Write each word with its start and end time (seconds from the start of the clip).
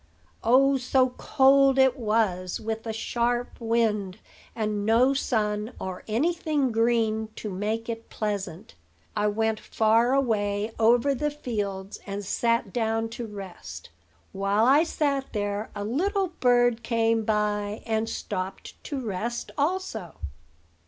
Oh, 0.43 0.77
so 0.77 1.09
cold 1.09 1.77
it 1.77 1.95
was, 1.95 2.59
with 2.59 2.87
a 2.87 2.91
sharp 2.91 3.59
wind, 3.61 4.17
and 4.55 4.83
no 4.83 5.13
sun 5.13 5.73
or 5.79 6.03
any 6.07 6.33
thing 6.33 6.71
green 6.71 7.29
to 7.35 7.51
make 7.51 7.87
it 7.87 8.09
pleasant! 8.09 8.73
I 9.15 9.27
went 9.27 9.59
far 9.59 10.15
away 10.15 10.71
over 10.79 11.13
the 11.13 11.29
fields, 11.29 11.99
and 12.07 12.25
sat 12.25 12.73
down 12.73 13.09
to 13.09 13.27
rest. 13.27 13.89
While 14.31 14.65
I 14.65 14.81
sat 14.85 15.33
there, 15.33 15.69
a 15.75 15.83
little 15.83 16.29
bird 16.29 16.81
came 16.81 17.23
by, 17.23 17.83
and 17.85 18.09
stopped 18.09 18.83
to 18.85 18.99
rest 18.99 19.51
also. 19.55 20.15